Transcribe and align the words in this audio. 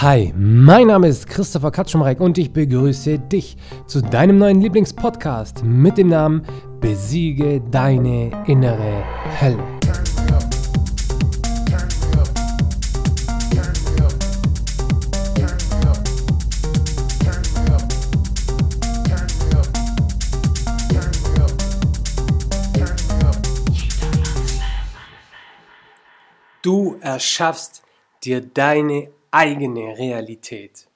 Hi, 0.00 0.32
mein 0.36 0.86
Name 0.86 1.08
ist 1.08 1.26
Christopher 1.26 1.72
Katschumreck 1.72 2.20
und 2.20 2.38
ich 2.38 2.52
begrüße 2.52 3.18
dich 3.18 3.56
zu 3.88 4.00
deinem 4.00 4.38
neuen 4.38 4.60
Lieblingspodcast 4.60 5.64
mit 5.64 5.98
dem 5.98 6.10
Namen 6.10 6.46
Besiege 6.80 7.60
deine 7.68 8.30
innere 8.46 9.02
Hölle. 9.40 9.58
Du 26.62 26.94
erschaffst 27.00 27.82
dir 28.22 28.40
deine 28.40 29.08
eigene 29.30 29.98
Realität. 29.98 30.88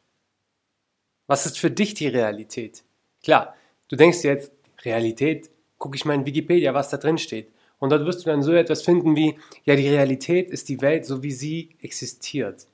Was 1.27 1.47
ist 1.47 1.59
für 1.59 1.71
dich 1.71 1.95
die 1.95 2.09
Realität? 2.09 2.85
Klar, 3.23 3.57
du 3.89 3.97
denkst 3.97 4.23
jetzt, 4.25 4.53
Realität, 4.85 5.51
gucke 5.79 5.97
ich 5.97 6.05
mal 6.05 6.15
in 6.15 6.27
Wikipedia, 6.27 6.75
was 6.75 6.91
da 6.91 6.97
drin 6.97 7.19
steht. 7.19 7.51
Und 7.79 7.91
dort 7.91 8.07
wirst 8.07 8.21
du 8.21 8.31
dann 8.31 8.43
so 8.43 8.53
etwas 8.53 8.83
finden 8.83 9.17
wie, 9.17 9.39
ja, 9.65 9.75
die 9.75 9.89
Realität 9.89 10.51
ist 10.51 10.69
die 10.69 10.81
Welt, 10.81 11.05
so 11.05 11.23
wie 11.23 11.33
sie 11.33 11.71
existiert. 11.81 12.69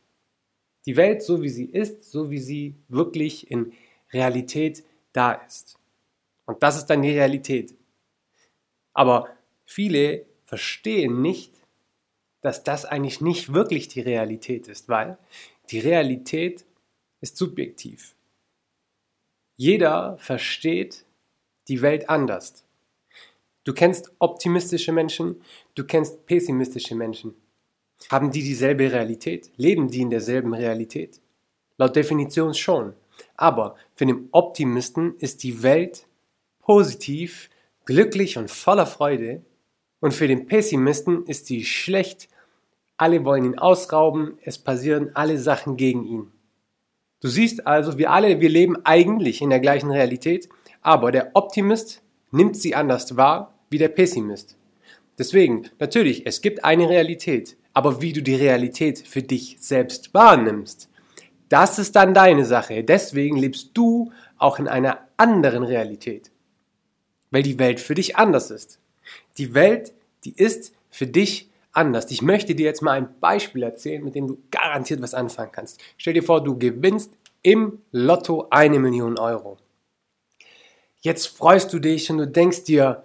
Die 0.86 0.96
Welt, 0.96 1.22
so 1.22 1.42
wie 1.42 1.48
sie 1.48 1.64
ist, 1.64 2.10
so 2.10 2.30
wie 2.30 2.38
sie 2.38 2.74
wirklich 2.88 3.50
in 3.50 3.72
Realität 4.12 4.84
da 5.12 5.32
ist. 5.32 5.78
Und 6.44 6.62
das 6.62 6.76
ist 6.76 6.86
dann 6.86 7.02
die 7.02 7.10
Realität. 7.10 7.74
Aber 8.92 9.28
viele 9.64 10.26
verstehen 10.44 11.22
nicht, 11.22 11.52
dass 12.48 12.64
das 12.64 12.86
eigentlich 12.86 13.20
nicht 13.20 13.52
wirklich 13.52 13.88
die 13.88 14.00
Realität 14.00 14.68
ist, 14.68 14.88
weil 14.88 15.18
die 15.68 15.80
Realität 15.80 16.64
ist 17.20 17.36
subjektiv. 17.36 18.14
Jeder 19.58 20.16
versteht 20.16 21.04
die 21.68 21.82
Welt 21.82 22.08
anders. 22.08 22.64
Du 23.64 23.74
kennst 23.74 24.12
optimistische 24.18 24.92
Menschen, 24.92 25.42
du 25.74 25.84
kennst 25.84 26.24
pessimistische 26.24 26.94
Menschen. 26.94 27.34
Haben 28.10 28.32
die 28.32 28.42
dieselbe 28.42 28.90
Realität? 28.90 29.50
Leben 29.58 29.90
die 29.90 30.00
in 30.00 30.08
derselben 30.08 30.54
Realität? 30.54 31.20
Laut 31.76 31.96
Definition 31.96 32.54
schon. 32.54 32.94
Aber 33.36 33.76
für 33.92 34.06
den 34.06 34.30
Optimisten 34.32 35.18
ist 35.18 35.42
die 35.42 35.62
Welt 35.62 36.06
positiv, 36.60 37.50
glücklich 37.84 38.38
und 38.38 38.50
voller 38.50 38.86
Freude 38.86 39.42
und 40.00 40.14
für 40.14 40.28
den 40.28 40.46
Pessimisten 40.46 41.26
ist 41.26 41.46
sie 41.46 41.64
schlecht, 41.64 42.28
alle 42.98 43.24
wollen 43.24 43.44
ihn 43.44 43.58
ausrauben, 43.58 44.36
es 44.42 44.58
passieren 44.58 45.12
alle 45.14 45.38
Sachen 45.38 45.76
gegen 45.76 46.04
ihn. 46.04 46.32
Du 47.20 47.28
siehst 47.28 47.66
also, 47.66 47.96
wir 47.96 48.12
alle, 48.12 48.40
wir 48.40 48.48
leben 48.48 48.76
eigentlich 48.84 49.40
in 49.40 49.50
der 49.50 49.60
gleichen 49.60 49.90
Realität, 49.90 50.48
aber 50.82 51.10
der 51.10 51.30
Optimist 51.34 52.02
nimmt 52.30 52.56
sie 52.56 52.74
anders 52.74 53.16
wahr 53.16 53.54
wie 53.70 53.78
der 53.78 53.88
Pessimist. 53.88 54.56
Deswegen, 55.18 55.68
natürlich, 55.78 56.26
es 56.26 56.40
gibt 56.40 56.64
eine 56.64 56.88
Realität, 56.88 57.56
aber 57.72 58.00
wie 58.00 58.12
du 58.12 58.22
die 58.22 58.36
Realität 58.36 58.98
für 58.98 59.22
dich 59.22 59.56
selbst 59.60 60.14
wahrnimmst, 60.14 60.88
das 61.48 61.78
ist 61.78 61.96
dann 61.96 62.14
deine 62.14 62.44
Sache. 62.44 62.84
Deswegen 62.84 63.36
lebst 63.36 63.70
du 63.74 64.12
auch 64.36 64.58
in 64.58 64.68
einer 64.68 65.08
anderen 65.16 65.64
Realität, 65.64 66.30
weil 67.30 67.42
die 67.42 67.58
Welt 67.58 67.80
für 67.80 67.94
dich 67.94 68.16
anders 68.16 68.50
ist. 68.50 68.80
Die 69.38 69.54
Welt, 69.54 69.92
die 70.24 70.34
ist 70.36 70.72
für 70.90 71.06
dich 71.06 71.47
anders. 71.72 72.10
Ich 72.10 72.22
möchte 72.22 72.54
dir 72.54 72.66
jetzt 72.66 72.82
mal 72.82 72.92
ein 72.92 73.20
Beispiel 73.20 73.62
erzählen, 73.62 74.02
mit 74.04 74.14
dem 74.14 74.26
du 74.26 74.38
garantiert 74.50 75.02
was 75.02 75.14
anfangen 75.14 75.52
kannst. 75.52 75.80
Stell 75.96 76.14
dir 76.14 76.22
vor, 76.22 76.42
du 76.42 76.58
gewinnst 76.58 77.12
im 77.42 77.80
Lotto 77.92 78.48
eine 78.50 78.78
Million 78.78 79.18
Euro. 79.18 79.58
Jetzt 81.00 81.26
freust 81.26 81.72
du 81.72 81.78
dich 81.78 82.10
und 82.10 82.18
du 82.18 82.26
denkst 82.26 82.64
dir, 82.64 83.04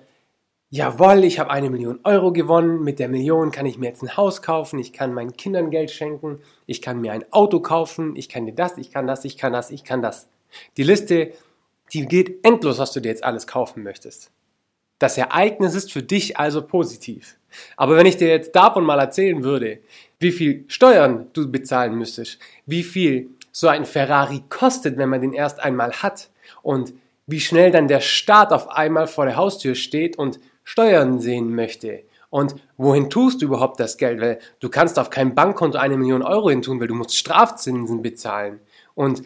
jawohl, 0.70 1.24
ich 1.24 1.38
habe 1.38 1.52
eine 1.52 1.70
Million 1.70 2.00
Euro 2.04 2.34
gewonnen, 2.34 2.84
mit 2.84 2.98
der 2.98 3.08
Million 3.08 3.52
kann 3.52 3.68
ich 3.68 3.78
mir 3.78 3.86
jetzt 3.86 4.02
ein 4.02 4.18
Haus 4.18 4.42
kaufen, 4.42 4.80
ich 4.80 4.92
kann 4.92 5.14
meinen 5.14 5.38
Kindern 5.38 5.70
Geld 5.70 5.92
schenken, 5.92 6.40
ich 6.66 6.82
kann 6.82 7.00
mir 7.00 7.12
ein 7.12 7.32
Auto 7.32 7.60
kaufen, 7.60 8.16
ich 8.16 8.28
kann 8.28 8.48
dir 8.48 8.56
das, 8.56 8.80
ich 8.80 8.90
kann 8.92 9.06
das, 9.06 9.24
ich 9.24 9.38
kann 9.38 9.54
das, 9.54 9.70
ich 9.70 9.84
kann 9.84 10.02
das. 10.02 10.28
Die 10.78 10.84
Liste, 10.84 11.34
die 11.94 12.08
geht 12.08 12.44
endlos, 12.44 12.80
was 12.80 12.92
du 12.92 13.02
dir 13.02 13.10
jetzt 13.10 13.24
alles 13.24 13.46
kaufen 13.46 13.84
möchtest. 13.84 14.32
Das 15.04 15.18
Ereignis 15.18 15.76
ist 15.76 15.92
für 15.92 16.02
dich 16.02 16.38
also 16.38 16.62
positiv. 16.62 17.36
Aber 17.76 17.98
wenn 17.98 18.06
ich 18.06 18.16
dir 18.16 18.30
jetzt 18.30 18.56
davon 18.56 18.86
mal 18.86 19.00
erzählen 19.00 19.44
würde, 19.44 19.80
wie 20.20 20.32
viel 20.32 20.64
Steuern 20.70 21.28
du 21.34 21.52
bezahlen 21.52 21.96
müsstest, 21.96 22.40
wie 22.66 22.84
viel 22.84 23.32
so 23.52 23.68
ein 23.68 23.84
Ferrari 23.84 24.46
kostet, 24.48 24.98
wenn 24.98 25.10
man 25.10 25.20
den 25.20 25.34
erst 25.34 25.60
einmal 25.60 25.92
hat 25.92 26.30
und 26.62 26.94
wie 27.28 27.42
schnell 27.42 27.70
dann 27.70 27.90
der 27.90 28.00
Staat 28.00 28.54
auf 28.54 28.70
einmal 28.70 29.08
vor 29.08 29.26
der 29.26 29.36
Haustür 29.36 29.76
steht 29.76 30.18
und 30.18 30.40
Steuern 30.64 31.20
sehen 31.20 31.54
möchte. 31.54 32.04
Und 32.30 32.56
wohin 32.78 33.10
tust 33.10 33.42
du 33.42 33.48
überhaupt 33.48 33.82
das 33.82 33.98
Geld? 33.98 34.22
Weil 34.22 34.40
du 34.62 34.70
kannst 34.70 34.98
auf 34.98 35.10
kein 35.10 35.36
Bankkonto 35.36 35.78
eine 35.78 35.98
Million 35.98 36.24
Euro 36.24 36.50
hin 36.50 36.62
tun, 36.62 36.80
weil 36.80 36.88
du 36.88 36.96
musst 36.96 37.18
Strafzinsen 37.18 38.02
bezahlen. 38.02 38.62
Und 38.96 39.22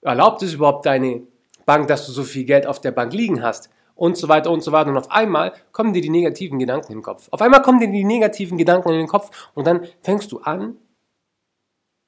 erlaubt 0.00 0.42
es 0.42 0.54
überhaupt 0.54 0.84
deine 0.84 1.22
Bank, 1.64 1.86
dass 1.86 2.06
du 2.06 2.12
so 2.12 2.24
viel 2.24 2.42
Geld 2.42 2.66
auf 2.66 2.80
der 2.80 2.90
Bank 2.90 3.12
liegen 3.12 3.40
hast? 3.40 3.70
Und 3.94 4.16
so 4.16 4.28
weiter 4.28 4.50
und 4.50 4.62
so 4.62 4.72
weiter. 4.72 4.90
Und 4.90 4.96
auf 4.96 5.10
einmal 5.10 5.52
kommen 5.72 5.92
dir 5.92 6.02
die 6.02 6.10
negativen 6.10 6.58
Gedanken 6.58 6.92
in 6.92 6.98
den 6.98 7.04
Kopf. 7.04 7.28
Auf 7.30 7.40
einmal 7.40 7.62
kommen 7.62 7.80
dir 7.80 7.90
die 7.90 8.04
negativen 8.04 8.58
Gedanken 8.58 8.90
in 8.90 8.98
den 8.98 9.08
Kopf 9.08 9.50
und 9.54 9.66
dann 9.66 9.86
fängst 10.00 10.32
du 10.32 10.38
an, 10.40 10.76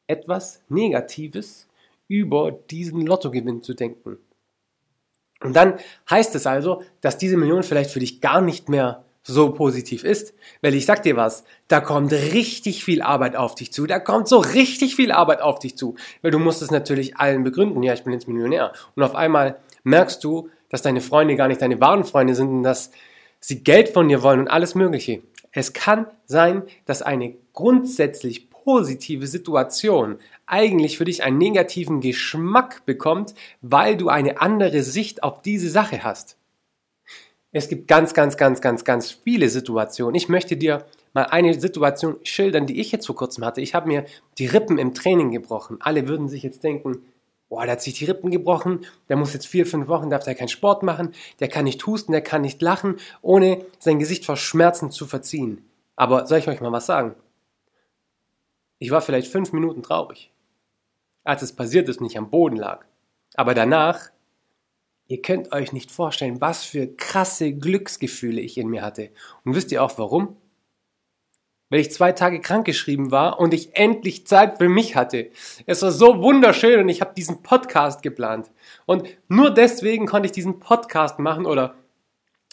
etwas 0.06 0.62
Negatives 0.68 1.68
über 2.08 2.52
diesen 2.52 3.06
Lottogewinn 3.06 3.62
zu 3.62 3.74
denken. 3.74 4.18
Und 5.40 5.54
dann 5.56 5.78
heißt 6.08 6.34
es 6.34 6.46
also, 6.46 6.82
dass 7.00 7.18
diese 7.18 7.36
Million 7.36 7.62
vielleicht 7.62 7.90
für 7.90 8.00
dich 8.00 8.20
gar 8.20 8.40
nicht 8.40 8.68
mehr 8.68 9.04
so 9.22 9.52
positiv 9.52 10.04
ist. 10.04 10.34
Weil 10.62 10.74
ich 10.74 10.86
sag 10.86 11.02
dir 11.02 11.16
was, 11.16 11.44
da 11.68 11.80
kommt 11.80 12.12
richtig 12.12 12.84
viel 12.84 13.02
Arbeit 13.02 13.36
auf 13.36 13.54
dich 13.54 13.72
zu. 13.72 13.86
Da 13.86 13.98
kommt 13.98 14.28
so 14.28 14.38
richtig 14.38 14.96
viel 14.96 15.10
Arbeit 15.10 15.40
auf 15.40 15.58
dich 15.58 15.76
zu. 15.76 15.96
Weil 16.22 16.30
du 16.30 16.38
musst 16.38 16.62
es 16.62 16.70
natürlich 16.70 17.16
allen 17.16 17.42
begründen. 17.42 17.82
Ja, 17.82 17.94
ich 17.94 18.04
bin 18.04 18.12
jetzt 18.12 18.28
Millionär. 18.28 18.72
Und 18.94 19.02
auf 19.02 19.14
einmal 19.14 19.58
merkst 19.82 20.22
du, 20.22 20.50
dass 20.74 20.82
deine 20.82 21.00
Freunde 21.00 21.36
gar 21.36 21.46
nicht 21.46 21.62
deine 21.62 21.80
wahren 21.80 22.02
Freunde 22.02 22.34
sind 22.34 22.48
und 22.48 22.64
dass 22.64 22.90
sie 23.38 23.62
Geld 23.62 23.90
von 23.90 24.08
dir 24.08 24.24
wollen 24.24 24.40
und 24.40 24.48
alles 24.48 24.74
Mögliche. 24.74 25.22
Es 25.52 25.72
kann 25.72 26.08
sein, 26.26 26.64
dass 26.84 27.00
eine 27.00 27.36
grundsätzlich 27.52 28.50
positive 28.50 29.28
Situation 29.28 30.18
eigentlich 30.46 30.98
für 30.98 31.04
dich 31.04 31.22
einen 31.22 31.38
negativen 31.38 32.00
Geschmack 32.00 32.84
bekommt, 32.86 33.36
weil 33.62 33.96
du 33.96 34.08
eine 34.08 34.40
andere 34.40 34.82
Sicht 34.82 35.22
auf 35.22 35.42
diese 35.42 35.70
Sache 35.70 36.02
hast. 36.02 36.38
Es 37.52 37.68
gibt 37.68 37.86
ganz, 37.86 38.12
ganz, 38.12 38.36
ganz, 38.36 38.60
ganz, 38.60 38.84
ganz 38.84 39.12
viele 39.12 39.50
Situationen. 39.50 40.16
Ich 40.16 40.28
möchte 40.28 40.56
dir 40.56 40.86
mal 41.12 41.26
eine 41.26 41.54
Situation 41.54 42.16
schildern, 42.24 42.66
die 42.66 42.80
ich 42.80 42.90
jetzt 42.90 43.06
vor 43.06 43.14
kurzem 43.14 43.44
hatte. 43.44 43.60
Ich 43.60 43.76
habe 43.76 43.86
mir 43.86 44.06
die 44.38 44.46
Rippen 44.46 44.78
im 44.78 44.92
Training 44.92 45.30
gebrochen. 45.30 45.76
Alle 45.78 46.08
würden 46.08 46.28
sich 46.28 46.42
jetzt 46.42 46.64
denken, 46.64 47.04
boah, 47.54 47.62
der 47.66 47.72
hat 47.74 47.82
sich 47.82 47.94
die 47.94 48.06
Rippen 48.06 48.32
gebrochen, 48.32 48.84
der 49.08 49.16
muss 49.16 49.32
jetzt 49.32 49.46
vier, 49.46 49.64
fünf 49.64 49.86
Wochen, 49.86 50.10
darf 50.10 50.24
der 50.24 50.34
keinen 50.34 50.48
Sport 50.48 50.82
machen, 50.82 51.14
der 51.38 51.46
kann 51.46 51.62
nicht 51.64 51.86
husten, 51.86 52.10
der 52.10 52.20
kann 52.20 52.42
nicht 52.42 52.60
lachen, 52.60 52.96
ohne 53.22 53.64
sein 53.78 54.00
Gesicht 54.00 54.24
vor 54.24 54.36
Schmerzen 54.36 54.90
zu 54.90 55.06
verziehen. 55.06 55.64
Aber 55.94 56.26
soll 56.26 56.38
ich 56.38 56.48
euch 56.48 56.60
mal 56.60 56.72
was 56.72 56.86
sagen? 56.86 57.14
Ich 58.80 58.90
war 58.90 59.00
vielleicht 59.00 59.30
fünf 59.30 59.52
Minuten 59.52 59.84
traurig, 59.84 60.32
als 61.22 61.42
es 61.42 61.52
passiert 61.52 61.88
ist 61.88 62.00
und 62.00 62.06
ich 62.06 62.18
am 62.18 62.28
Boden 62.28 62.56
lag. 62.56 62.84
Aber 63.34 63.54
danach, 63.54 64.10
ihr 65.06 65.22
könnt 65.22 65.52
euch 65.52 65.72
nicht 65.72 65.92
vorstellen, 65.92 66.40
was 66.40 66.64
für 66.64 66.88
krasse 66.88 67.52
Glücksgefühle 67.52 68.40
ich 68.40 68.58
in 68.58 68.66
mir 68.66 68.82
hatte. 68.82 69.10
Und 69.44 69.54
wisst 69.54 69.70
ihr 69.70 69.80
auch 69.80 69.96
warum? 69.96 70.36
Weil 71.74 71.80
ich 71.80 71.90
zwei 71.90 72.12
Tage 72.12 72.38
krankgeschrieben 72.38 73.10
war 73.10 73.40
und 73.40 73.52
ich 73.52 73.74
endlich 73.74 74.28
Zeit 74.28 74.58
für 74.58 74.68
mich 74.68 74.94
hatte. 74.94 75.30
Es 75.66 75.82
war 75.82 75.90
so 75.90 76.22
wunderschön 76.22 76.78
und 76.78 76.88
ich 76.88 77.00
habe 77.00 77.14
diesen 77.16 77.42
Podcast 77.42 78.00
geplant. 78.00 78.52
Und 78.86 79.08
nur 79.26 79.50
deswegen 79.50 80.06
konnte 80.06 80.26
ich 80.26 80.32
diesen 80.32 80.60
Podcast 80.60 81.18
machen 81.18 81.46
oder 81.46 81.74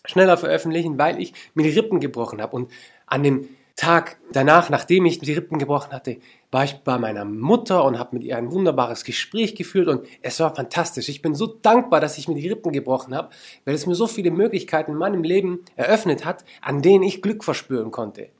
schneller 0.05 0.37
veröffentlichen, 0.37 0.97
weil 0.97 1.21
ich 1.21 1.35
mir 1.53 1.61
die 1.61 1.77
Rippen 1.77 1.99
gebrochen 1.99 2.41
habe. 2.41 2.55
Und 2.55 2.71
an 3.05 3.21
dem 3.21 3.47
Tag 3.75 4.17
danach, 4.31 4.71
nachdem 4.71 5.05
ich 5.05 5.19
die 5.19 5.33
Rippen 5.33 5.59
gebrochen 5.59 5.91
hatte, 5.91 6.17
war 6.49 6.63
ich 6.63 6.77
bei 6.77 6.97
meiner 6.97 7.23
Mutter 7.23 7.83
und 7.83 7.99
habe 7.99 8.15
mit 8.15 8.23
ihr 8.23 8.39
ein 8.39 8.51
wunderbares 8.51 9.03
Gespräch 9.03 9.53
geführt 9.53 9.87
und 9.87 10.07
es 10.23 10.39
war 10.39 10.55
fantastisch. 10.55 11.09
Ich 11.09 11.21
bin 11.21 11.35
so 11.35 11.45
dankbar, 11.45 11.99
dass 11.99 12.17
ich 12.17 12.27
mir 12.27 12.33
die 12.33 12.49
Rippen 12.49 12.71
gebrochen 12.71 13.13
habe, 13.13 13.29
weil 13.65 13.75
es 13.75 13.85
mir 13.85 13.93
so 13.93 14.07
viele 14.07 14.31
Möglichkeiten 14.31 14.93
in 14.93 14.97
meinem 14.97 15.21
Leben 15.21 15.59
eröffnet 15.75 16.25
hat, 16.25 16.43
an 16.59 16.81
denen 16.81 17.03
ich 17.03 17.21
Glück 17.21 17.43
verspüren 17.43 17.91
konnte. 17.91 18.31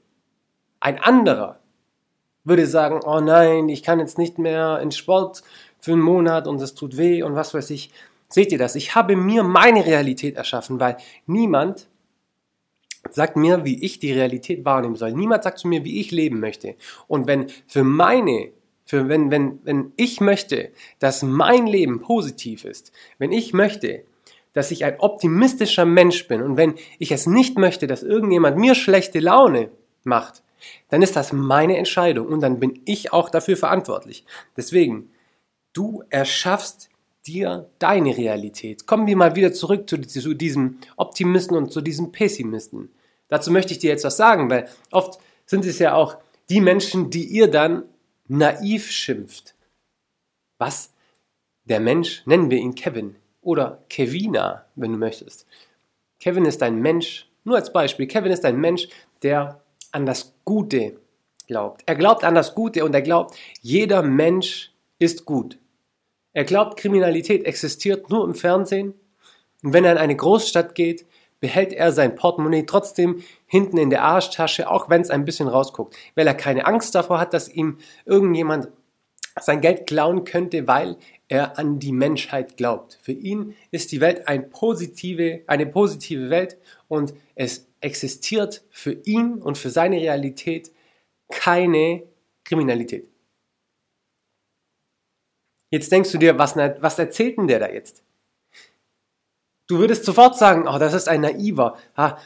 Ein 0.82 1.00
anderer 1.00 1.60
würde 2.44 2.68
sagen, 2.68 3.00
oh 3.06 3.22
nein, 3.22 3.70
ich 3.70 3.84
kann 3.84 4.00
jetzt 4.00 4.18
nicht 4.18 4.38
mehr 4.38 4.80
in 4.82 4.92
Sport 4.92 5.44
für 5.80 5.94
einen 5.94 6.02
Monat 6.02 6.48
und 6.48 6.62
es 6.62 6.76
tut 6.76 6.98
weh 6.98 7.24
und 7.24 7.36
was 7.36 7.54
weiß 7.54 7.70
ich. 7.70 7.92
Seht 8.30 8.52
ihr 8.52 8.58
das? 8.58 8.76
Ich 8.76 8.96
habe 8.96 9.16
mir 9.16 9.44
meine 9.44 9.86
Realität 9.86 10.36
erschaffen, 10.36 10.80
weil 10.80 10.98
niemand 11.26 11.88
sagt 13.10 13.36
mir, 13.36 13.64
wie 13.64 13.84
ich 13.84 14.00
die 14.00 14.12
Realität 14.12 14.66
wahrnehmen 14.66 14.96
soll. 14.96 15.14
Niemand 15.14 15.44
sagt 15.44 15.60
zu 15.60 15.68
mir, 15.68 15.84
wie 15.84 16.00
ich 16.00 16.12
leben 16.12 16.40
möchte. 16.40 16.76
Und 17.08 17.28
wenn 17.28 17.48
für 17.68 17.84
meine 17.84 18.52
für 18.86 19.08
wenn, 19.08 19.32
wenn, 19.32 19.60
wenn 19.64 19.94
ich 19.96 20.20
möchte, 20.20 20.72
dass 21.00 21.24
mein 21.24 21.66
Leben 21.66 22.02
positiv 22.02 22.66
ist, 22.66 22.92
wenn 23.20 23.32
ich 23.32 23.54
möchte, 23.54 24.04
dass 24.52 24.72
ich 24.72 24.84
ein 24.84 25.00
optimistischer 25.00 25.86
Mensch 25.86 26.28
bin 26.28 26.42
und 26.42 26.58
wenn 26.58 26.76
ich 27.00 27.14
es 27.14 27.26
nicht 27.26 27.58
möchte, 27.58 27.88
dass 27.88 28.04
irgendjemand 28.04 28.58
mir 28.58 28.76
schlechte 28.76 29.20
Laune 29.20 29.70
macht, 30.04 30.44
dann 30.90 31.02
ist 31.02 31.16
das 31.16 31.34
meine 31.34 31.78
Entscheidung 31.78 32.28
und 32.28 32.42
dann 32.42 32.60
bin 32.60 32.82
ich 32.86 33.14
auch 33.14 33.30
dafür 33.30 33.58
verantwortlich. 33.58 34.26
Deswegen, 34.58 35.12
du 35.74 36.04
erschaffst 36.10 36.90
dir 37.26 37.70
deine 37.80 38.18
Realität. 38.18 38.88
Kommen 38.88 39.08
wir 39.08 39.16
mal 39.16 39.36
wieder 39.36 39.54
zurück 39.54 39.90
zu, 39.90 40.02
zu 40.02 40.34
diesem 40.34 40.78
Optimisten 40.98 41.56
und 41.56 41.72
zu 41.72 41.82
diesem 41.82 42.12
Pessimisten. 42.12 42.90
Dazu 43.28 43.52
möchte 43.52 43.74
ich 43.74 43.80
dir 43.80 43.92
jetzt 43.92 44.04
was 44.04 44.18
sagen, 44.18 44.50
weil 44.50 44.68
oft 44.92 45.20
sind 45.46 45.66
es 45.66 45.80
ja 45.80 45.94
auch 45.94 46.18
die 46.50 46.62
Menschen, 46.62 47.10
die 47.10 47.26
ihr 47.26 47.50
dann 47.50 47.84
naiv 48.28 48.90
schimpft. 48.90 49.56
Was? 50.58 50.94
Der 51.66 51.80
Mensch, 51.80 52.24
nennen 52.26 52.50
wir 52.50 52.58
ihn 52.58 52.76
Kevin 52.76 53.16
oder 53.42 53.84
Kevina, 53.90 54.66
wenn 54.76 54.94
du 54.94 54.98
möchtest. 54.98 55.46
Kevin 56.20 56.46
ist 56.46 56.62
ein 56.64 56.82
Mensch, 56.82 57.30
nur 57.44 57.56
als 57.56 57.72
Beispiel, 57.72 58.08
Kevin 58.08 58.32
ist 58.32 58.46
ein 58.46 58.60
Mensch, 58.60 58.88
der 59.24 59.62
an 59.92 60.06
das 60.06 60.34
Gute 60.46 61.00
glaubt. 61.48 61.84
Er 61.86 61.96
glaubt 61.96 62.24
an 62.24 62.36
das 62.36 62.56
Gute 62.56 62.86
und 62.86 62.94
er 62.94 63.02
glaubt, 63.02 63.36
jeder 63.62 64.02
Mensch 64.02 64.72
ist 65.00 65.26
gut. 65.26 65.58
Er 66.34 66.46
glaubt, 66.46 66.78
Kriminalität 66.78 67.46
existiert 67.46 68.10
nur 68.10 68.24
im 68.24 68.36
Fernsehen. 68.36 68.94
Und 69.64 69.74
wenn 69.74 69.84
er 69.84 69.92
in 69.94 69.98
eine 69.98 70.16
Großstadt 70.16 70.76
geht, 70.76 71.06
behält 71.42 71.74
er 71.74 71.92
sein 71.92 72.16
Portemonnaie 72.16 72.66
trotzdem 72.66 73.24
hinten 73.48 73.78
in 73.78 73.90
der 73.90 74.04
Arschtasche, 74.04 74.70
auch 74.70 74.90
wenn 74.90 75.02
es 75.02 75.10
ein 75.10 75.26
bisschen 75.26 75.48
rausguckt, 75.48 75.98
weil 76.16 76.28
er 76.28 76.36
keine 76.36 76.66
Angst 76.66 76.96
davor 76.96 77.20
hat, 77.20 77.34
dass 77.34 77.50
ihm 77.50 77.80
irgendjemand 78.06 78.70
sein 79.40 79.62
Geld 79.62 79.88
klauen 79.88 80.24
könnte, 80.24 80.68
weil 80.68 80.98
er 81.28 81.58
an 81.58 81.80
die 81.80 81.94
Menschheit 81.94 82.58
glaubt. 82.58 83.00
Für 83.02 83.14
ihn 83.14 83.56
ist 83.72 83.92
die 83.92 84.02
Welt 84.02 84.28
ein 84.28 84.50
positive, 84.50 85.42
eine 85.48 85.66
positive 85.66 86.30
Welt 86.30 86.58
und 86.92 87.14
es 87.36 87.70
existiert 87.80 88.66
für 88.70 88.92
ihn 88.92 89.36
und 89.36 89.58
für 89.58 89.70
seine 89.70 89.96
Realität 89.96 90.72
keine 91.32 92.04
Kriminalität. 92.44 93.08
Jetzt 95.70 95.90
denkst 95.90 96.12
du 96.12 96.18
dir, 96.18 96.38
was, 96.38 96.58
was 96.58 97.00
erzählt 97.00 97.38
denn 97.38 97.48
der 97.48 97.60
da 97.60 97.70
jetzt? 97.70 98.04
Du 99.68 99.80
würdest 99.80 100.04
sofort 100.04 100.38
sagen, 100.38 100.68
oh, 100.68 100.78
das 100.80 100.94
ist 100.94 101.08
ein 101.08 101.22
Naiver. 101.22 101.78
Ah, 101.96 102.18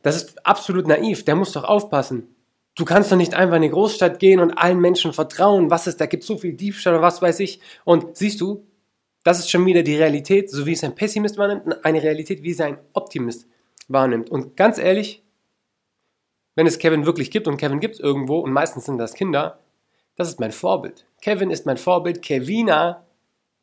das 0.00 0.16
ist 0.16 0.46
absolut 0.46 0.86
naiv, 0.86 1.26
der 1.26 1.34
muss 1.34 1.52
doch 1.52 1.64
aufpassen. 1.64 2.34
Du 2.76 2.86
kannst 2.86 3.12
doch 3.12 3.16
nicht 3.16 3.34
einfach 3.34 3.56
in 3.56 3.64
eine 3.64 3.70
Großstadt 3.70 4.20
gehen 4.20 4.40
und 4.40 4.52
allen 4.52 4.80
Menschen 4.80 5.12
vertrauen. 5.12 5.70
Was 5.70 5.86
ist, 5.86 6.00
da 6.00 6.06
gibt 6.06 6.22
so 6.22 6.38
viel 6.38 6.54
Diebstahl 6.54 6.94
oder 6.94 7.02
was 7.02 7.20
weiß 7.20 7.40
ich. 7.40 7.60
Und 7.84 8.16
siehst 8.16 8.40
du, 8.40 8.64
das 9.22 9.40
ist 9.40 9.50
schon 9.50 9.66
wieder 9.66 9.82
die 9.82 9.96
Realität, 9.96 10.50
so 10.50 10.64
wie 10.64 10.72
es 10.72 10.82
ein 10.84 10.94
Pessimist 10.94 11.36
wahrnimmt, 11.36 11.84
eine 11.84 12.02
Realität, 12.02 12.42
wie 12.42 12.52
es 12.52 12.60
ein 12.60 12.78
Optimist 12.94 13.46
wahrnimmt. 13.88 14.30
Und 14.30 14.56
ganz 14.56 14.78
ehrlich, 14.78 15.22
wenn 16.54 16.66
es 16.66 16.78
Kevin 16.78 17.06
wirklich 17.06 17.30
gibt 17.30 17.48
und 17.48 17.56
Kevin 17.56 17.80
gibt 17.80 17.94
es 17.94 18.00
irgendwo 18.00 18.40
und 18.40 18.52
meistens 18.52 18.84
sind 18.84 18.98
das 18.98 19.14
Kinder, 19.14 19.58
das 20.16 20.28
ist 20.28 20.40
mein 20.40 20.52
Vorbild. 20.52 21.06
Kevin 21.20 21.50
ist 21.50 21.66
mein 21.66 21.76
Vorbild, 21.76 22.22
Kevina 22.22 23.04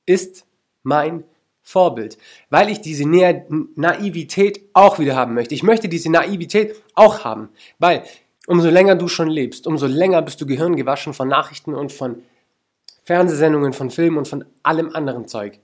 ist 0.05 0.45
mein 0.83 1.25
Vorbild, 1.61 2.17
weil 2.49 2.69
ich 2.69 2.79
diese 2.81 3.07
Naivität 3.09 4.61
auch 4.73 4.99
wieder 4.99 5.15
haben 5.15 5.33
möchte. 5.33 5.55
Ich 5.55 5.63
möchte 5.63 5.89
diese 5.89 6.11
Naivität 6.11 6.75
auch 6.93 7.23
haben, 7.23 7.49
weil 7.79 8.03
umso 8.47 8.69
länger 8.69 8.95
du 8.95 9.07
schon 9.07 9.29
lebst, 9.29 9.65
umso 9.67 9.87
länger 9.87 10.21
bist 10.21 10.39
du 10.39 10.45
Gehirn 10.45 10.75
gewaschen 10.75 11.13
von 11.13 11.27
Nachrichten 11.27 11.73
und 11.73 11.91
von 11.91 12.21
Fernsehsendungen, 13.03 13.73
von 13.73 13.89
Filmen 13.89 14.17
und 14.17 14.27
von 14.27 14.45
allem 14.63 14.95
anderen 14.95 15.27
Zeug. 15.27 15.59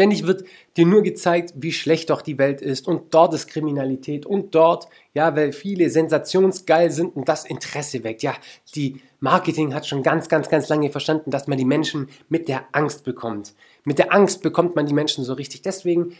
Ständig 0.00 0.26
wird 0.26 0.44
dir 0.78 0.86
nur 0.86 1.02
gezeigt, 1.02 1.52
wie 1.56 1.72
schlecht 1.72 2.08
doch 2.08 2.22
die 2.22 2.38
Welt 2.38 2.62
ist 2.62 2.88
und 2.88 3.12
dort 3.12 3.34
ist 3.34 3.48
Kriminalität 3.48 4.24
und 4.24 4.54
dort, 4.54 4.88
ja, 5.12 5.36
weil 5.36 5.52
viele 5.52 5.90
sensationsgeil 5.90 6.90
sind 6.90 7.14
und 7.14 7.28
das 7.28 7.44
Interesse 7.44 8.02
weckt. 8.02 8.22
Ja, 8.22 8.34
die 8.74 9.02
Marketing 9.18 9.74
hat 9.74 9.86
schon 9.86 10.02
ganz, 10.02 10.30
ganz, 10.30 10.48
ganz 10.48 10.70
lange 10.70 10.88
verstanden, 10.88 11.30
dass 11.30 11.48
man 11.48 11.58
die 11.58 11.66
Menschen 11.66 12.08
mit 12.30 12.48
der 12.48 12.64
Angst 12.72 13.04
bekommt. 13.04 13.52
Mit 13.84 13.98
der 13.98 14.10
Angst 14.10 14.40
bekommt 14.42 14.74
man 14.74 14.86
die 14.86 14.94
Menschen 14.94 15.22
so 15.22 15.34
richtig. 15.34 15.60
Deswegen 15.60 16.16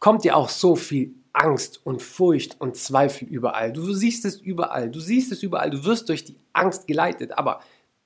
kommt 0.00 0.24
ja 0.24 0.34
auch 0.34 0.48
so 0.48 0.74
viel 0.74 1.14
Angst 1.32 1.82
und 1.84 2.02
Furcht 2.02 2.60
und 2.60 2.74
Zweifel 2.74 3.28
überall. 3.28 3.72
Du 3.72 3.94
siehst 3.94 4.24
es 4.24 4.38
überall. 4.38 4.90
Du 4.90 4.98
siehst 4.98 5.30
es 5.30 5.44
überall. 5.44 5.70
Du 5.70 5.84
wirst 5.84 6.08
durch 6.08 6.24
die 6.24 6.34
Angst 6.52 6.88
geleitet. 6.88 7.38
Aber 7.38 7.60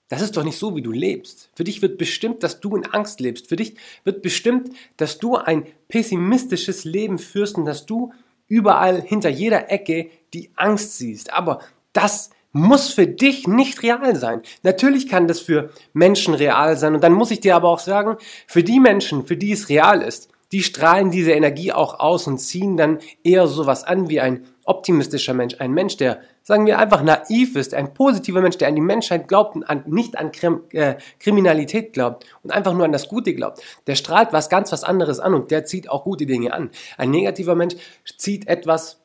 das 0.08 0.20
ist 0.22 0.36
doch 0.36 0.44
nicht 0.44 0.58
so, 0.58 0.76
wie 0.76 0.82
du 0.82 0.92
lebst. 0.92 1.50
Für 1.54 1.64
dich 1.64 1.80
wird 1.80 1.98
bestimmt, 1.98 2.42
dass 2.42 2.60
du 2.60 2.76
in 2.76 2.86
Angst 2.86 3.20
lebst. 3.20 3.48
Für 3.48 3.56
dich 3.56 3.74
wird 4.04 4.22
bestimmt, 4.22 4.70
dass 4.96 5.18
du 5.18 5.36
ein 5.36 5.66
pessimistisches 5.88 6.84
Leben 6.84 7.18
führst 7.18 7.56
und 7.56 7.64
dass 7.64 7.86
du 7.86 8.12
überall 8.46 9.00
hinter 9.00 9.30
jeder 9.30 9.70
Ecke 9.70 10.10
die 10.34 10.50
Angst 10.56 10.98
siehst. 10.98 11.32
Aber 11.32 11.60
das 11.92 12.30
muss 12.52 12.92
für 12.92 13.06
dich 13.06 13.48
nicht 13.48 13.82
real 13.82 14.14
sein. 14.14 14.42
Natürlich 14.62 15.08
kann 15.08 15.26
das 15.26 15.40
für 15.40 15.70
Menschen 15.92 16.34
real 16.34 16.76
sein. 16.76 16.94
Und 16.94 17.02
dann 17.02 17.12
muss 17.12 17.30
ich 17.30 17.40
dir 17.40 17.56
aber 17.56 17.68
auch 17.68 17.80
sagen, 17.80 18.16
für 18.46 18.62
die 18.62 18.80
Menschen, 18.80 19.26
für 19.26 19.36
die 19.36 19.52
es 19.52 19.68
real 19.68 20.02
ist, 20.02 20.28
die 20.52 20.62
strahlen 20.62 21.10
diese 21.10 21.32
Energie 21.32 21.72
auch 21.72 21.98
aus 21.98 22.28
und 22.28 22.38
ziehen 22.38 22.76
dann 22.76 23.00
eher 23.24 23.48
sowas 23.48 23.82
an 23.82 24.08
wie 24.08 24.20
ein 24.20 24.44
optimistischer 24.64 25.34
Mensch, 25.34 25.56
ein 25.58 25.72
Mensch, 25.72 25.96
der, 25.96 26.20
sagen 26.44 26.66
wir, 26.66 26.78
einfach 26.78 27.02
naiv 27.02 27.56
ist, 27.56 27.74
ein 27.74 27.94
positiver 27.94 28.42
Mensch, 28.42 28.58
der 28.58 28.68
an 28.68 28.74
die 28.74 28.82
Menschheit 28.82 29.26
glaubt 29.28 29.56
und 29.56 29.64
an, 29.64 29.82
nicht 29.86 30.16
an 30.16 30.30
Krim, 30.30 30.62
äh, 30.70 30.96
Kriminalität 31.18 31.94
glaubt 31.94 32.26
und 32.42 32.52
einfach 32.52 32.74
nur 32.74 32.84
an 32.84 32.92
das 32.92 33.08
Gute 33.08 33.34
glaubt, 33.34 33.62
der 33.86 33.96
strahlt 33.96 34.32
was 34.32 34.50
ganz 34.50 34.70
was 34.70 34.84
anderes 34.84 35.18
an 35.18 35.34
und 35.34 35.50
der 35.50 35.64
zieht 35.64 35.88
auch 35.88 36.04
gute 36.04 36.26
Dinge 36.26 36.52
an. 36.52 36.70
Ein 36.98 37.10
negativer 37.10 37.54
Mensch 37.54 37.74
zieht 38.18 38.46
etwas 38.46 39.00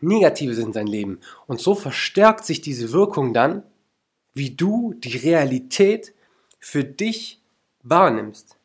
Negatives 0.00 0.58
in 0.58 0.72
sein 0.72 0.86
Leben. 0.86 1.20
Und 1.46 1.60
so 1.60 1.74
verstärkt 1.74 2.46
sich 2.46 2.62
diese 2.62 2.90
Wirkung 2.92 3.34
dann, 3.34 3.62
wie 4.32 4.50
du 4.56 4.94
die 4.94 5.18
Realität 5.18 6.14
für 6.58 6.84
dich 6.84 7.42
wahrnimmst. 7.82 8.56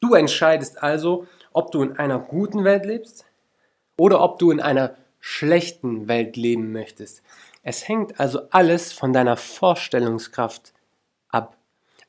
Du 0.00 0.14
entscheidest 0.14 0.82
also, 0.82 1.26
ob 1.52 1.70
du 1.70 1.82
in 1.82 1.92
einer 1.96 2.18
guten 2.18 2.64
Welt 2.64 2.84
lebst 2.84 3.24
oder 3.96 4.20
ob 4.20 4.38
du 4.38 4.50
in 4.50 4.60
einer 4.60 4.96
schlechten 5.20 6.08
Welt 6.08 6.36
leben 6.36 6.72
möchtest. 6.72 7.22
Es 7.62 7.86
hängt 7.86 8.18
also 8.18 8.40
alles 8.50 8.92
von 8.92 9.12
deiner 9.12 9.36
Vorstellungskraft 9.36 10.72
ab. 11.28 11.56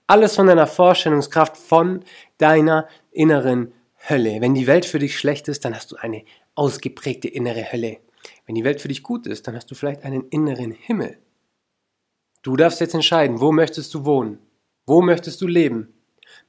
Alles 0.08 0.36
von 0.36 0.48
deiner 0.48 0.68
Vorstellungskraft, 0.68 1.56
von 1.56 2.04
deiner 2.38 2.88
inneren 3.12 3.72
Hölle. 4.10 4.42
Wenn 4.42 4.56
die 4.56 4.68
Welt 4.68 4.86
für 4.86 5.00
dich 5.00 5.18
schlecht 5.18 5.48
ist, 5.48 5.64
dann 5.64 5.76
hast 5.76 5.92
du 5.92 5.96
eine 5.96 6.24
ausgeprägte 6.56 7.28
innere 7.28 7.72
Hölle. 7.72 8.00
Wenn 8.46 8.56
die 8.56 8.64
Welt 8.64 8.82
für 8.82 8.88
dich 8.88 9.04
gut 9.04 9.28
ist, 9.28 9.48
dann 9.48 9.56
hast 9.56 9.70
du 9.70 9.76
vielleicht 9.76 10.04
einen 10.04 10.28
inneren 10.30 10.72
Himmel. 10.72 11.18
Du 12.42 12.58
darfst 12.58 12.82
jetzt 12.82 12.94
entscheiden, 12.94 13.40
wo 13.40 13.52
möchtest 13.52 13.94
du 13.94 14.06
wohnen? 14.06 14.40
Wo 14.86 15.02
möchtest 15.02 15.40
du 15.42 15.48
leben? 15.48 15.94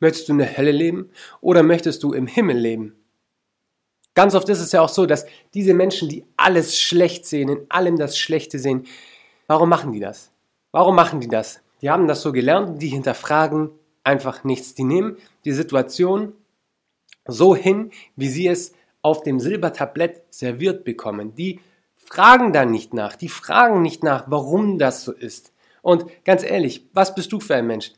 Möchtest 0.00 0.28
du 0.28 0.32
in 0.32 0.38
der 0.38 0.56
Hölle 0.56 0.72
leben 0.72 1.10
oder 1.40 1.62
möchtest 1.62 2.02
du 2.02 2.12
im 2.12 2.26
Himmel 2.26 2.56
leben? 2.56 3.03
Ganz 4.14 4.34
oft 4.34 4.48
ist 4.48 4.60
es 4.60 4.72
ja 4.72 4.80
auch 4.80 4.88
so, 4.88 5.06
dass 5.06 5.26
diese 5.54 5.74
Menschen, 5.74 6.08
die 6.08 6.24
alles 6.36 6.78
schlecht 6.78 7.26
sehen, 7.26 7.48
in 7.48 7.66
allem 7.68 7.98
das 7.98 8.16
Schlechte 8.16 8.58
sehen, 8.58 8.86
warum 9.48 9.68
machen 9.68 9.92
die 9.92 10.00
das? 10.00 10.30
Warum 10.70 10.94
machen 10.94 11.20
die 11.20 11.28
das? 11.28 11.60
Die 11.82 11.90
haben 11.90 12.08
das 12.08 12.22
so 12.22 12.32
gelernt 12.32 12.68
und 12.68 12.78
die 12.78 12.88
hinterfragen 12.88 13.70
einfach 14.04 14.44
nichts. 14.44 14.74
Die 14.74 14.84
nehmen 14.84 15.16
die 15.44 15.52
Situation 15.52 16.32
so 17.26 17.56
hin, 17.56 17.90
wie 18.16 18.28
sie 18.28 18.46
es 18.46 18.72
auf 19.02 19.22
dem 19.22 19.40
Silbertablett 19.40 20.22
serviert 20.30 20.84
bekommen. 20.84 21.34
Die 21.34 21.60
fragen 21.96 22.52
da 22.52 22.64
nicht 22.64 22.94
nach. 22.94 23.16
Die 23.16 23.28
fragen 23.28 23.82
nicht 23.82 24.02
nach, 24.02 24.24
warum 24.28 24.78
das 24.78 25.04
so 25.04 25.12
ist. 25.12 25.52
Und 25.82 26.06
ganz 26.24 26.42
ehrlich, 26.42 26.86
was 26.92 27.14
bist 27.14 27.32
du 27.32 27.40
für 27.40 27.56
ein 27.56 27.66
Mensch? 27.66 27.92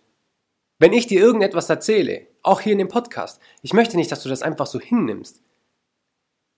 Wenn 0.79 0.93
ich 0.93 1.07
dir 1.07 1.21
irgendetwas 1.21 1.71
erzähle, 1.71 2.27
auch 2.43 2.61
hier 2.61 2.73
in 2.73 2.79
dem 2.79 2.89
Podcast, 2.89 3.41
ich 3.63 3.73
möchte 3.73 3.97
nicht, 3.97 4.11
dass 4.11 4.23
du 4.23 4.29
das 4.29 4.43
einfach 4.43 4.67
so 4.67 4.81
hinnimmst. 4.81 5.41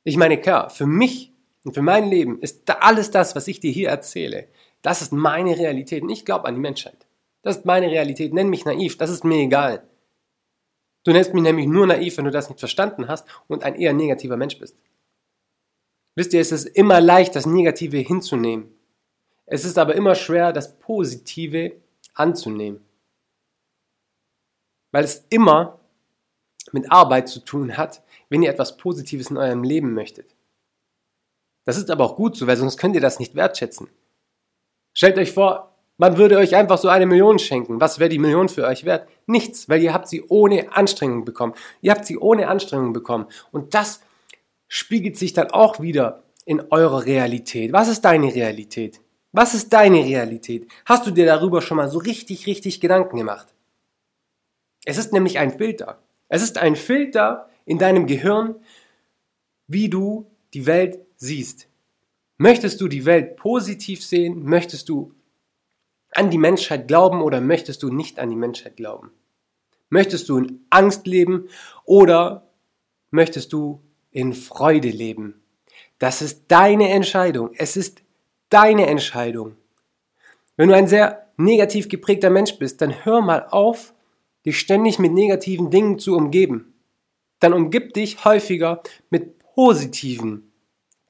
Ich 0.08 0.16
meine, 0.16 0.40
klar, 0.40 0.70
für 0.70 0.86
mich 0.86 1.32
und 1.64 1.74
für 1.74 1.82
mein 1.82 2.08
Leben 2.08 2.38
ist 2.40 2.68
da 2.68 2.74
alles 2.80 3.10
das, 3.10 3.36
was 3.36 3.48
ich 3.48 3.60
dir 3.60 3.70
hier 3.70 3.90
erzähle, 3.90 4.48
das 4.82 5.02
ist 5.02 5.12
meine 5.12 5.58
Realität 5.58 6.02
und 6.02 6.10
ich 6.10 6.24
glaube 6.24 6.46
an 6.46 6.54
die 6.54 6.60
Menschheit. 6.60 7.06
Das 7.42 7.58
ist 7.58 7.66
meine 7.66 7.90
Realität. 7.90 8.32
Nenn 8.32 8.48
mich 8.48 8.64
naiv, 8.64 8.96
das 8.96 9.10
ist 9.10 9.24
mir 9.24 9.38
egal. 9.38 9.82
Du 11.04 11.12
nennst 11.12 11.34
mich 11.34 11.42
nämlich 11.42 11.66
nur 11.66 11.86
naiv, 11.86 12.16
wenn 12.16 12.24
du 12.24 12.30
das 12.30 12.48
nicht 12.48 12.60
verstanden 12.60 13.08
hast 13.08 13.26
und 13.48 13.64
ein 13.64 13.74
eher 13.74 13.92
negativer 13.92 14.36
Mensch 14.36 14.58
bist. 14.58 14.76
Wisst 16.14 16.32
ihr, 16.32 16.40
es 16.40 16.52
ist 16.52 16.66
immer 16.66 17.00
leicht, 17.00 17.36
das 17.36 17.46
Negative 17.46 17.98
hinzunehmen. 17.98 18.74
Es 19.46 19.64
ist 19.64 19.78
aber 19.78 19.94
immer 19.94 20.14
schwer, 20.14 20.52
das 20.52 20.78
Positive 20.78 21.72
anzunehmen 22.14 22.80
weil 24.90 25.04
es 25.04 25.24
immer 25.30 25.78
mit 26.72 26.90
Arbeit 26.90 27.28
zu 27.28 27.40
tun 27.40 27.76
hat, 27.76 28.02
wenn 28.28 28.42
ihr 28.42 28.50
etwas 28.50 28.76
Positives 28.76 29.30
in 29.30 29.37
eurem 29.37 29.62
Leben 29.62 29.94
möchtet. 29.94 30.35
Das 31.64 31.76
ist 31.76 31.90
aber 31.90 32.04
auch 32.04 32.16
gut 32.16 32.37
so, 32.37 32.47
weil 32.47 32.56
sonst 32.56 32.78
könnt 32.78 32.94
ihr 32.94 33.00
das 33.00 33.18
nicht 33.18 33.35
wertschätzen. 33.35 33.88
Stellt 34.94 35.18
euch 35.18 35.32
vor, 35.32 35.68
Man 36.00 36.16
würde 36.16 36.38
euch 36.38 36.54
einfach 36.54 36.78
so 36.78 36.88
eine 36.88 37.06
Million 37.06 37.40
schenken. 37.40 37.80
Was 37.80 37.99
wäre 37.99 38.08
die 38.08 38.20
Million 38.20 38.49
für 38.49 38.64
euch 38.64 38.85
wert? 38.85 39.08
Nichts, 39.26 39.68
weil 39.68 39.82
ihr 39.82 39.92
habt 39.92 40.08
sie 40.08 40.25
ohne 40.28 40.73
Anstrengung 40.73 41.25
bekommen. 41.25 41.54
Ihr 41.80 41.90
habt 41.90 42.06
sie 42.06 42.16
ohne 42.16 42.47
Anstrengung 42.47 42.92
bekommen. 42.92 43.26
Und 43.50 43.75
das 43.75 44.00
spiegelt 44.68 45.18
sich 45.18 45.32
dann 45.32 45.50
auch 45.50 45.80
wieder 45.80 46.23
in 46.44 46.61
eurer 46.70 47.04
Realität. 47.04 47.73
Was 47.73 47.88
ist 47.88 48.02
deine 48.02 48.32
Realität? 48.32 49.00
Was 49.32 49.54
ist 49.54 49.73
deine 49.73 50.04
Realität? 50.04 50.68
Hast 50.87 51.04
du 51.04 51.11
dir 51.11 51.26
darüber 51.26 51.61
schon 51.61 51.76
mal 51.76 51.90
so 51.90 51.99
richtig, 51.99 52.47
richtig 52.47 52.80
Gedanken 52.80 53.16
gemacht? 53.16 53.49
Es 54.85 54.99
ist 54.99 55.12
nämlich 55.12 55.38
ein 55.38 55.58
Filter. 55.58 55.99
Es 56.28 56.42
ist 56.42 56.58
ein 56.58 56.76
Filter 56.76 57.49
in 57.68 57.78
deinem 57.78 58.06
Gehirn, 58.06 58.56
wie 59.66 59.88
du 59.88 60.26
die 60.54 60.66
Welt 60.66 60.98
siehst. 61.16 61.68
Möchtest 62.38 62.80
du 62.80 62.88
die 62.88 63.04
Welt 63.04 63.37
positiv 63.37 64.04
sehen? 64.04 64.42
Möchtest 64.44 64.88
du 64.88 65.12
an 66.12 66.30
die 66.30 66.38
Menschheit 66.38 66.88
glauben 66.88 67.20
oder 67.20 67.40
möchtest 67.40 67.82
du 67.82 67.90
nicht 67.90 68.18
an 68.18 68.30
die 68.30 68.37
Menschheit 68.37 68.76
glauben? 68.76 69.10
Möchtest 69.90 70.28
du 70.28 70.38
in 70.38 70.60
Angst 70.70 71.06
leben 71.06 71.48
oder 71.84 72.48
möchtest 73.10 73.52
du 73.52 73.82
in 74.10 74.32
Freude 74.32 74.88
leben? 74.88 75.42
Das 75.98 76.22
ist 76.22 76.44
deine 76.48 76.88
Entscheidung. 76.90 77.50
Es 77.56 77.76
ist 77.76 78.02
deine 78.48 78.87
Entscheidung. 78.87 79.56
Wenn 80.56 80.68
du 80.68 80.75
ein 80.75 80.88
sehr 80.88 81.28
negativ 81.37 81.88
geprägter 81.88 82.30
Mensch 82.30 82.58
bist, 82.58 82.80
dann 82.80 83.04
hör 83.04 83.20
mal 83.20 83.46
auf, 83.50 83.92
dich 84.46 84.58
ständig 84.58 84.98
mit 84.98 85.12
negativen 85.12 85.70
Dingen 85.70 85.98
zu 85.98 86.16
umgeben. 86.16 86.72
Dann 87.40 87.52
umgib 87.52 87.92
dich 87.95 88.25
häufiger 88.25 88.83
mit 89.11 89.38
positiven 89.38 90.52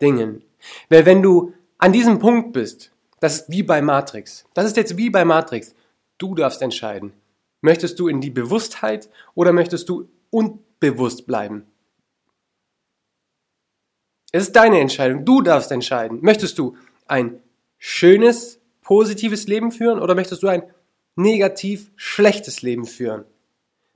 Dingen. 0.00 0.44
Weil 0.88 1.06
wenn 1.06 1.22
du 1.22 1.52
an 1.78 1.92
diesem 1.92 2.18
Punkt 2.18 2.52
bist, 2.52 2.92
das 3.20 3.40
ist 3.40 3.50
wie 3.50 3.62
bei 3.62 3.82
Matrix. 3.82 4.44
Das 4.54 4.66
ist 4.66 4.76
jetzt 4.76 4.96
wie 4.96 5.10
bei 5.10 5.24
Matrix. 5.24 5.74
Du 6.18 6.34
darfst 6.34 6.62
entscheiden. 6.62 7.12
Möchtest 7.60 7.98
du 7.98 8.08
in 8.08 8.20
die 8.20 8.30
Bewusstheit 8.30 9.08
oder 9.34 9.52
möchtest 9.52 9.88
du 9.88 10.08
unbewusst 10.30 11.26
bleiben? 11.26 11.66
Es 14.30 14.44
ist 14.44 14.56
deine 14.56 14.78
Entscheidung. 14.80 15.24
Du 15.24 15.42
darfst 15.42 15.72
entscheiden. 15.72 16.18
Möchtest 16.22 16.58
du 16.58 16.76
ein 17.06 17.40
schönes, 17.78 18.60
positives 18.82 19.48
Leben 19.48 19.72
führen 19.72 19.98
oder 19.98 20.14
möchtest 20.14 20.42
du 20.42 20.48
ein 20.48 20.62
negativ 21.16 21.90
schlechtes 21.96 22.62
Leben 22.62 22.84
führen? 22.84 23.24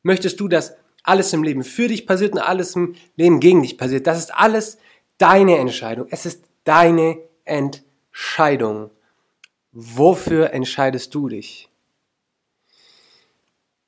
Möchtest 0.03 0.41
du, 0.41 0.49
dass 0.49 0.75
alles 1.03 1.33
im 1.33 1.43
Leben 1.43 1.65
für 1.65 1.89
dich 1.89 2.07
passiert 2.07 2.33
und 2.33 2.39
alles 2.39 2.77
im 2.77 2.95
Leben 3.17 3.41
gegen 3.41 3.63
dich 3.63 3.79
passiert? 3.79 4.07
Das 4.07 4.19
ist 4.19 4.35
alles 4.35 4.79
deine 5.19 5.59
Entscheidung. 5.59 6.07
Es 6.11 6.27
ist 6.27 6.45
deine 6.65 7.19
Entscheidung. 7.45 8.91
Wofür 9.73 10.53
entscheidest 10.53 11.15
du 11.15 11.29
dich? 11.29 11.69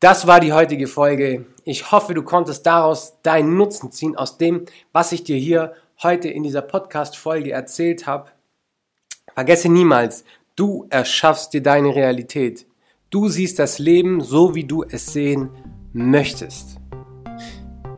Das 0.01 0.27
war 0.27 0.41
die 0.41 0.53
heutige 0.53 0.87
Folge. 0.87 1.47
Ich 1.65 1.91
hoffe, 1.91 2.15
du 2.15 2.23
konntest 2.23 2.67
daraus 2.67 3.15
deinen 3.23 3.57
Nutzen 3.57 3.91
ziehen, 3.91 4.17
aus 4.17 4.37
dem, 4.37 4.67
was 4.93 5.13
ich 5.13 5.25
dir 5.25 5.37
hier 5.37 5.75
heute 6.03 6.29
in 6.29 6.43
dieser 6.43 6.63
Podcast-Folge 6.63 7.53
erzählt 7.53 8.07
habe. 8.07 8.31
Vergesse 9.33 9.69
niemals, 9.69 10.25
du 10.57 10.87
erschaffst 10.91 11.55
dir 11.55 11.63
deine 11.63 11.95
Realität. 11.95 12.67
Du 13.11 13.29
siehst 13.29 13.59
das 13.59 13.79
Leben 13.79 14.21
so, 14.21 14.55
wie 14.55 14.65
du 14.65 14.83
es 14.83 15.07
sehen 15.07 15.51
möchtest. 15.93 16.77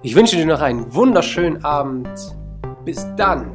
Ich 0.03 0.15
wünsche 0.15 0.37
dir 0.37 0.47
noch 0.47 0.61
einen 0.61 0.95
wunderschönen 0.95 1.65
Abend. 1.65 2.09
Bis 2.85 3.07
dann. 3.17 3.53